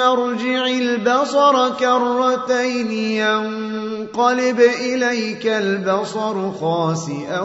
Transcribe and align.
ارجع 0.00 0.66
البصر 0.66 1.70
كرتين 1.70 2.90
ينقلب 2.92 4.60
إليك 4.60 5.46
البصر 5.46 6.52
خاسئا 6.52 7.40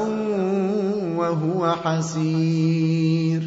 وهو 1.18 1.76
حسير. 1.84 3.42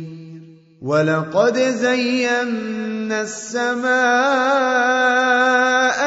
ولقد 0.82 1.58
زينا 1.58 3.22
السماء 3.22 3.88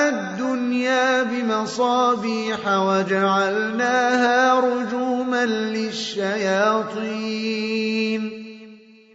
الدنيا 0.09 1.23
بمصابيح 1.23 2.59
وجعلناها 2.67 4.59
رجوما 4.59 5.45
للشياطين. 5.45 7.30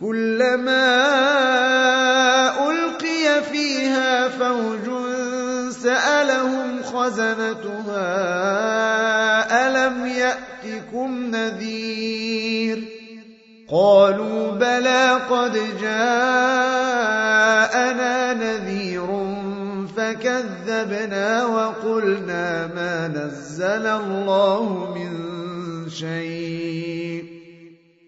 كلما 0.00 0.96
ألقي 2.68 3.42
فيها 3.52 4.28
فوج 4.28 4.90
سألهم 5.70 6.82
خزنتها 6.82 8.06
ألم 9.68 10.06
يأتكم 10.06 11.30
نذير؟ 11.30 12.84
قالوا 13.70 14.50
بلى 14.50 15.20
قد 15.30 15.52
جاءنا 15.80 16.34
نذير 18.34 19.06
فكذبنا 19.96 21.44
وقلنا 21.44 22.66
ما 22.66 23.08
نزل 23.08 23.86
الله 23.86 24.94
من 24.94 25.10
شيء. 25.90 27.35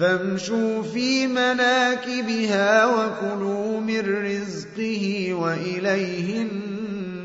فامشوا 0.00 0.82
في 0.82 1.26
مناكبها 1.26 2.86
وكلوا 2.86 3.80
من 3.80 4.00
رزقه 4.24 5.34
وإليه 5.34 6.42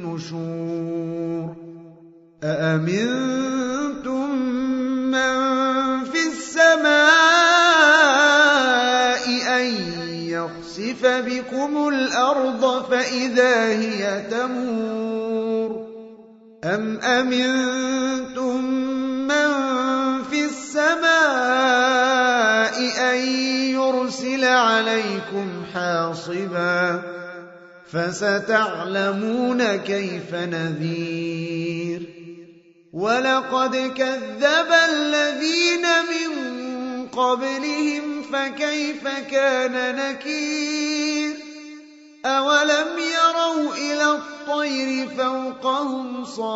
النشور. 0.03 0.45
أأمنتم 2.43 4.31
من 5.11 5.35
في 6.03 6.27
السماء 6.27 6.85
أن 9.57 9.65
يخسف 10.11 11.05
بكم 11.05 11.87
الأرض 11.87 12.83
فإذا 12.89 13.65
هي 13.67 14.21
تمور؟ 14.31 15.85
أم 16.63 16.99
أمنتم 16.99 18.14
عليكم 24.95 25.65
حاصبا 25.73 27.01
فستعلمون 27.91 29.75
كيف 29.75 30.33
نذير. 30.33 32.01
ولقد 32.93 33.75
كذب 33.75 34.71
الذين 34.89 35.81
من 35.81 36.31
قبلهم 37.07 38.21
فكيف 38.31 39.07
كان 39.31 39.95
نكير. 39.95 41.35
أولم 42.25 42.87
يروا 42.97 43.73
إلى 43.75 44.11
الطير 44.11 45.07
فوقهم 45.09 46.25
صافات 46.25 46.55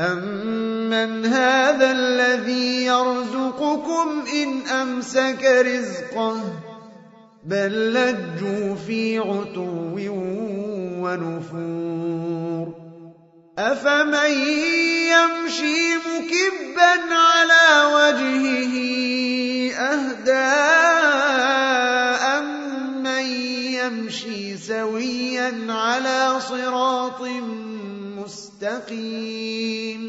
أمن 0.00 1.26
هذا 1.26 1.90
الذي 1.90 2.84
يرزقكم 2.84 4.24
إن 4.34 4.66
أمسك 4.66 5.44
رزقه 5.44 6.40
بل 7.44 7.92
لجوا 7.92 8.74
في 8.74 9.18
عتو 9.18 9.98
ونفور 11.04 12.74
أفمن 13.58 14.30
يمشي 15.12 15.96
مكبا 15.96 17.14
على 17.14 17.66
وجهه 17.94 18.74
أهداء 19.74 20.80
من 23.04 23.24
يمشي 23.76 24.56
سويا 24.56 25.66
على 25.68 26.40
صراط 26.40 27.20
مستقيم 28.60 30.00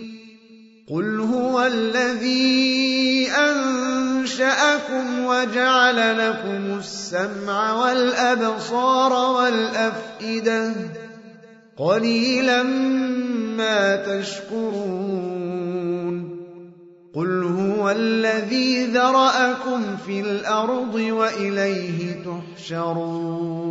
قل 0.89 1.19
هو 1.19 1.65
الذي 1.65 3.31
أنشأكم 3.31 5.25
وجعل 5.25 6.17
لكم 6.17 6.79
السمع 6.79 7.73
والأبصار 7.73 9.13
والأفئدة 9.35 10.73
قليلا 11.77 12.63
ما 13.57 13.95
تشكرون. 13.95 15.51
قل 17.15 17.43
هو 17.43 17.89
الذي 17.89 18.85
ذرأكم 18.85 19.97
في 20.05 20.19
الأرض 20.19 20.95
وإليه 20.95 22.23
تحشرون. 22.23 23.70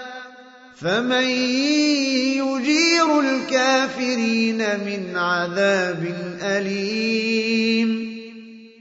فمن 0.81 1.23
يجير 2.41 3.19
الكافرين 3.19 4.57
من 4.57 5.17
عذاب 5.17 6.15
أليم 6.41 8.11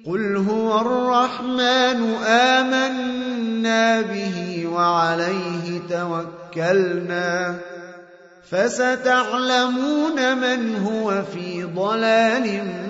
قل 0.06 0.36
هو 0.36 0.80
الرحمن 0.80 2.14
آمنا 2.26 4.00
به 4.00 4.66
وعليه 4.66 5.80
توكلنا 5.90 7.58
فستعلمون 8.50 10.36
من 10.38 10.76
هو 10.76 11.22
في 11.34 11.64
ضلال 11.64 12.40
مبين 12.42 12.89